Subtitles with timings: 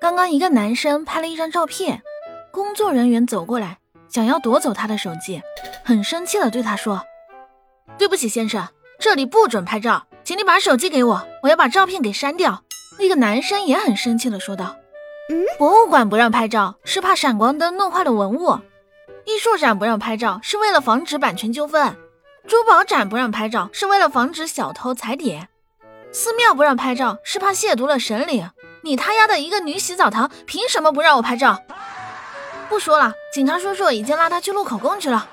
[0.00, 2.00] 刚刚一个男生拍了一张照片，
[2.50, 3.76] 工作人员走过来，
[4.08, 5.42] 想要夺走他的手机，
[5.84, 7.04] 很生气的对他说
[7.98, 8.66] ：“对不起，先生，
[8.98, 12.62] 这里不准拍照，请你把手机给我，我要把照片给删掉。”
[12.98, 14.74] 那个男生也很生气的说道
[15.28, 18.58] ：“嗯，博物馆不让拍照是怕闪光灯弄坏了文物，
[19.26, 21.94] 艺术展不让拍照是为了防止版权纠纷，
[22.48, 25.50] 珠宝展不让拍照是为了防止小偷踩点，
[26.12, 28.50] 寺庙不让拍照是怕亵渎了神灵。”
[28.82, 31.62] 你他丫的一个女洗澡堂，凭什么不让我拍照？
[32.68, 35.28] 不说了，警察叔叔已经拉他去录口供去了。